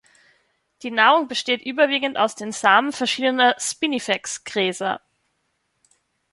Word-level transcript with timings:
Die 0.81 0.89
Nahrung 0.89 1.27
besteht 1.27 1.61
überwiegend 1.61 2.17
aus 2.17 2.33
den 2.33 2.51
Samen 2.51 2.91
verschiedener 2.91 3.53
Spinifex-Gräser. 3.59 4.99